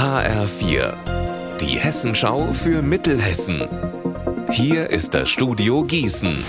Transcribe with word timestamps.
HR4, 0.00 0.94
die 1.60 1.78
Hessenschau 1.78 2.54
für 2.54 2.80
Mittelhessen. 2.80 3.68
Hier 4.50 4.88
ist 4.88 5.12
das 5.12 5.28
Studio 5.28 5.84
Gießen. 5.84 6.42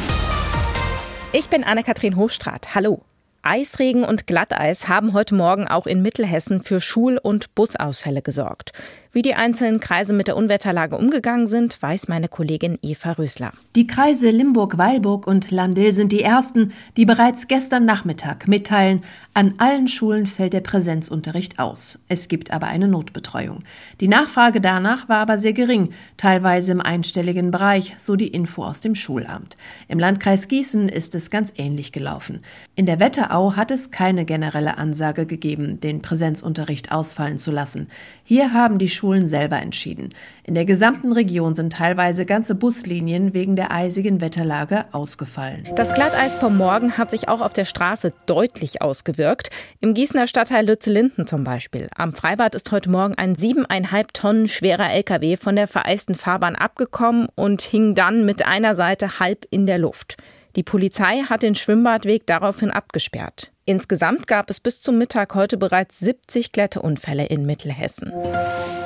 Ich 1.34 1.50
bin 1.50 1.66
Anne-Kathrin 1.66 2.16
Hofstraat. 2.16 2.76
Hallo. 2.76 3.02
Eisregen 3.42 4.06
und 4.06 4.26
Glatteis 4.26 4.88
haben 4.88 5.12
heute 5.12 5.36
Morgen 5.36 5.68
auch 5.68 5.86
in 5.86 6.02
Mittelhessen 6.02 6.64
für 6.64 6.80
Schul- 6.80 7.20
und 7.22 7.54
Busausfälle 7.54 8.22
gesorgt. 8.22 8.72
Wie 9.14 9.24
die 9.24 9.36
einzelnen 9.36 9.82
Kreise 9.82 10.14
mit 10.14 10.28
der 10.28 10.38
Unwetterlage 10.38 10.96
umgegangen 10.96 11.46
sind, 11.46 11.82
weiß 11.82 12.08
meine 12.08 12.30
Kollegin 12.30 12.80
Eva 12.82 13.12
Rösler. 13.12 13.52
Die 13.76 13.86
Kreise 13.86 14.30
Limburg, 14.30 14.78
Weilburg 14.78 15.28
und 15.28 15.52
Landil 15.52 15.92
sind 15.92 16.14
die 16.14 16.22
ersten, 16.22 16.72
die 16.96 17.04
bereits 17.04 17.50
gestern 17.50 17.84
Nachmittag 17.84 18.48
mitteilen, 18.48 19.04
an 19.34 19.56
allen 19.58 19.90
Schulen 19.90 20.28
fällt 20.28 20.54
der 20.54 20.62
Präsenzunterricht 20.62 21.60
aus. 21.60 22.00
Es 22.08 22.30
gibt 22.30 22.52
aber 22.52 22.68
eine 22.68 22.88
Notbetreuung. 22.88 23.64
Die 24.00 24.08
Nachfrage 24.08 24.62
danach 24.62 25.10
war 25.10 25.18
aber 25.18 25.38
sehr 25.38 25.52
gering, 25.52 25.92
teilweise 26.16 26.72
im 26.72 26.80
einstelligen 26.80 27.52
Bereich, 27.52 27.96
so 27.98 28.16
die 28.16 28.30
Info 28.30 28.64
aus 28.64 28.80
dem 28.80 28.96
Schulamt. 28.96 29.58
Im 29.90 30.00
Landkreis 30.00 30.48
Gießen 30.48 30.88
ist 30.88 31.16
es 31.16 31.30
ganz 31.30 31.52
ähnlich 31.58 31.92
gelaufen. 31.92 32.44
In 32.76 32.86
der 32.86 33.02
Wetterau 33.02 33.58
hat 33.58 33.72
es 33.72 33.92
keine 33.92 34.24
generelle 34.24 34.78
Ansage 34.78 35.26
gegeben, 35.26 35.82
den 35.82 36.02
Präsenzunterricht 36.02 36.94
ausfallen 36.94 37.38
zu 37.38 37.52
lassen. 37.52 37.90
Hier 38.24 38.54
haben 38.54 38.78
die 38.78 38.90
selber 39.28 39.62
entschieden. 39.62 40.10
In 40.44 40.54
der 40.54 40.66
gesamten 40.66 41.12
Region 41.12 41.56
sind 41.56 41.74
teilweise 41.74 42.26
ganze 42.26 42.56
Buslinien 42.56 43.34
wegen 43.34 43.56
der 43.56 43.72
eisigen 43.72 44.22
Wetterlage 44.22 44.86
ausgefallen. 44.92 45.68
Das 45.76 45.94
Glatteis 45.94 46.36
vom 46.36 46.58
Morgen 46.58 46.98
hat 46.98 47.12
sich 47.12 47.28
auch 47.28 47.42
auf 47.42 47.54
der 47.54 47.66
Straße 47.66 48.14
deutlich 48.28 48.82
ausgewirkt. 48.82 49.50
Im 49.80 49.94
Gießener 49.94 50.28
Stadtteil 50.28 50.66
Lützellinden 50.66 51.26
zum 51.26 51.44
Beispiel. 51.44 51.90
Am 51.96 52.14
Freibad 52.14 52.56
ist 52.56 52.72
heute 52.72 52.90
Morgen 52.90 53.16
ein 53.16 53.36
siebeneinhalb 53.36 54.14
Tonnen 54.14 54.48
schwerer 54.48 54.92
LKW 54.92 55.38
von 55.38 55.56
der 55.56 55.68
vereisten 55.68 56.16
Fahrbahn 56.16 56.56
abgekommen 56.56 57.28
und 57.36 57.62
hing 57.62 57.96
dann 57.96 58.26
mit 58.26 58.46
einer 58.46 58.76
Seite 58.76 59.20
halb 59.20 59.46
in 59.50 59.66
der 59.66 59.80
Luft. 59.80 60.18
Die 60.56 60.64
Polizei 60.64 61.24
hat 61.30 61.44
den 61.44 61.56
Schwimmbadweg 61.56 62.28
daraufhin 62.28 62.72
abgesperrt. 62.72 63.52
Insgesamt 63.64 64.28
gab 64.28 64.50
es 64.50 64.60
bis 64.60 64.82
zum 64.82 64.98
Mittag 64.98 65.34
heute 65.34 65.56
bereits 65.56 66.00
70 66.00 66.52
Glätteunfälle 66.52 67.26
in 67.26 67.46
Mittelhessen. 67.46 68.12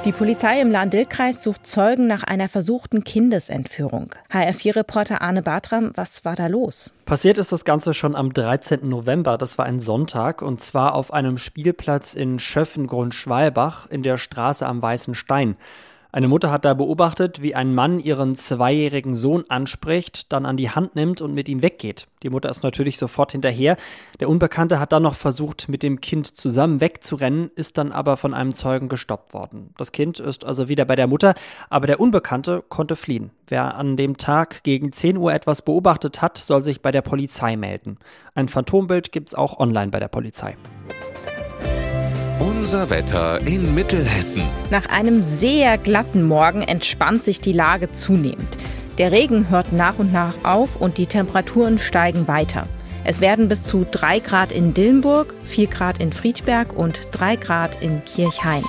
Die 0.06 0.12
Polizei 0.12 0.62
im 0.62 0.70
Lahn-Dill-Kreis 0.70 1.42
sucht 1.42 1.66
Zeugen 1.66 2.06
nach 2.06 2.22
einer 2.22 2.50
versuchten 2.50 3.04
Kindesentführung. 3.04 4.14
HR4-Reporter 4.32 5.24
Arne 5.24 5.42
Bartram, 5.42 5.92
was 5.96 6.24
war 6.24 6.36
da 6.36 6.46
los? 6.46 6.94
Passiert 7.06 7.40
ist 7.40 7.52
das 7.52 7.66
Ganze 7.66 7.96
schon 7.96 8.16
am 8.16 8.32
13. 8.32 8.88
November, 8.88 9.40
das 9.40 9.58
war 9.58 9.66
ein 9.66 9.80
Sonntag, 9.80 10.44
und 10.44 10.62
zwar 10.62 10.94
auf 10.94 11.12
einem 11.12 11.38
Spielplatz 11.38 12.14
in 12.14 12.38
Schöffengrund-Schwalbach 12.38 13.88
in 13.90 14.04
der 14.04 14.18
Straße 14.18 14.68
am 14.68 14.84
Weißen 14.84 15.16
Stein. 15.16 15.58
Eine 16.16 16.30
Mutter 16.30 16.50
hat 16.50 16.64
da 16.64 16.74
beobachtet, 16.74 17.42
wie 17.42 17.56
ein 17.56 17.76
Mann 17.76 18.00
ihren 18.00 18.36
zweijährigen 18.36 19.16
Sohn 19.16 19.44
anspricht, 19.50 20.32
dann 20.32 20.46
an 20.46 20.56
die 20.56 20.70
Hand 20.70 20.96
nimmt 20.96 21.20
und 21.20 21.34
mit 21.34 21.50
ihm 21.50 21.62
weggeht. 21.62 22.08
Die 22.24 22.30
Mutter 22.30 22.50
ist 22.50 22.64
natürlich 22.64 22.98
sofort 22.98 23.34
hinterher. 23.34 23.76
Der 24.22 24.30
Unbekannte 24.30 24.80
hat 24.80 24.94
dann 24.94 25.04
noch 25.04 25.16
versucht, 25.16 25.68
mit 25.68 25.84
dem 25.84 26.00
Kind 26.00 26.26
zusammen 26.28 26.80
wegzurennen, 26.80 27.52
ist 27.56 27.78
dann 27.78 27.92
aber 27.92 28.16
von 28.16 28.34
einem 28.34 28.54
Zeugen 28.54 28.88
gestoppt 28.88 29.34
worden. 29.34 29.74
Das 29.78 29.92
Kind 29.92 30.22
ist 30.22 30.46
also 30.46 30.70
wieder 30.70 30.86
bei 30.86 30.96
der 30.96 31.08
Mutter, 31.08 31.36
aber 31.70 31.86
der 31.86 32.00
Unbekannte 32.00 32.64
konnte 32.70 32.96
fliehen. 32.96 33.32
Wer 33.50 33.76
an 33.76 33.98
dem 33.98 34.16
Tag 34.16 34.64
gegen 34.64 34.94
10 34.94 35.18
Uhr 35.18 35.34
etwas 35.34 35.64
beobachtet 35.64 36.22
hat, 36.22 36.38
soll 36.38 36.64
sich 36.64 36.82
bei 36.82 36.94
der 36.94 37.02
Polizei 37.02 37.58
melden. 37.58 37.98
Ein 38.36 38.48
Phantombild 38.48 39.12
gibt's 39.12 39.36
auch 39.36 39.60
online 39.60 39.92
bei 39.92 40.00
der 40.00 40.08
Polizei. 40.08 40.56
Unser 42.66 42.90
Wetter 42.90 43.46
in 43.46 43.76
Mittelhessen. 43.76 44.42
Nach 44.72 44.88
einem 44.88 45.22
sehr 45.22 45.78
glatten 45.78 46.24
Morgen 46.24 46.64
entspannt 46.64 47.24
sich 47.24 47.40
die 47.40 47.54
Lage 47.54 47.92
zunehmend. 47.92 48.58
Der 48.98 49.12
Regen 49.12 49.52
hört 49.52 49.72
nach 49.72 50.00
und 50.00 50.12
nach 50.12 50.34
auf 50.44 50.76
und 50.76 50.98
die 50.98 51.06
Temperaturen 51.06 51.78
steigen 51.78 52.28
weiter. 52.28 52.64
Es 53.04 53.22
werden 53.22 53.50
bis 53.50 53.62
zu 53.62 53.86
3 53.92 54.18
Grad 54.18 54.52
in 54.52 54.74
Dillenburg, 54.74 55.36
4 55.44 55.68
Grad 55.68 56.00
in 56.00 56.12
Friedberg 56.12 56.76
und 56.76 57.02
3 57.12 57.36
Grad 57.36 57.84
in 57.84 58.04
Kirchhain. 58.04 58.64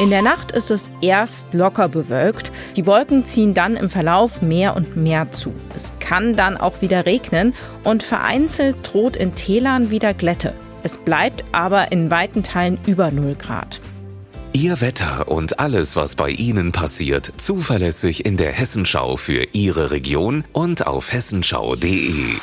In 0.00 0.10
der 0.10 0.22
Nacht 0.22 0.52
ist 0.52 0.70
es 0.70 0.92
erst 1.00 1.52
locker 1.54 1.88
bewölkt. 1.88 2.52
Die 2.76 2.86
Wolken 2.86 3.24
ziehen 3.24 3.52
dann 3.52 3.76
im 3.76 3.90
Verlauf 3.90 4.42
mehr 4.42 4.76
und 4.76 4.96
mehr 4.96 5.32
zu. 5.32 5.52
Es 5.74 5.90
kann 5.98 6.36
dann 6.36 6.56
auch 6.56 6.82
wieder 6.82 7.04
regnen 7.04 7.52
und 7.82 8.04
vereinzelt 8.04 8.76
droht 8.84 9.16
in 9.16 9.34
Tälern 9.34 9.90
wieder 9.90 10.14
Glätte. 10.14 10.54
Es 10.84 10.98
bleibt 10.98 11.44
aber 11.52 11.92
in 11.92 12.10
weiten 12.10 12.42
Teilen 12.42 12.78
über 12.86 13.10
0 13.10 13.36
Grad. 13.36 13.80
Ihr 14.52 14.82
Wetter 14.82 15.28
und 15.28 15.58
alles, 15.58 15.96
was 15.96 16.14
bei 16.14 16.28
Ihnen 16.28 16.72
passiert, 16.72 17.32
zuverlässig 17.38 18.24
in 18.24 18.36
der 18.36 18.52
Hessenschau 18.52 19.16
für 19.16 19.48
Ihre 19.52 19.90
Region 19.90 20.44
und 20.52 20.86
auf 20.86 21.12
hessenschau.de. 21.12 22.36